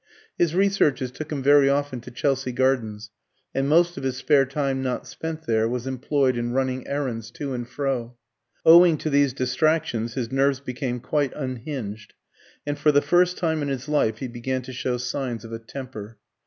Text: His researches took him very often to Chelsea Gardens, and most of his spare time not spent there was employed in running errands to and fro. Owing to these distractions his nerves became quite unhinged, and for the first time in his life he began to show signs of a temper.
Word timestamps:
His 0.35 0.55
researches 0.55 1.11
took 1.11 1.31
him 1.31 1.43
very 1.43 1.69
often 1.69 2.01
to 2.01 2.09
Chelsea 2.09 2.51
Gardens, 2.51 3.11
and 3.53 3.69
most 3.69 3.97
of 3.97 4.03
his 4.03 4.17
spare 4.17 4.47
time 4.47 4.81
not 4.81 5.05
spent 5.05 5.45
there 5.45 5.69
was 5.69 5.85
employed 5.85 6.37
in 6.37 6.53
running 6.53 6.87
errands 6.87 7.29
to 7.33 7.53
and 7.53 7.67
fro. 7.69 8.15
Owing 8.65 8.97
to 8.97 9.11
these 9.11 9.31
distractions 9.31 10.15
his 10.15 10.31
nerves 10.31 10.59
became 10.59 11.01
quite 11.01 11.33
unhinged, 11.35 12.15
and 12.65 12.79
for 12.79 12.91
the 12.91 12.99
first 13.03 13.37
time 13.37 13.61
in 13.61 13.67
his 13.67 13.87
life 13.87 14.17
he 14.17 14.27
began 14.27 14.63
to 14.63 14.73
show 14.73 14.97
signs 14.97 15.45
of 15.45 15.53
a 15.53 15.59
temper. 15.59 16.17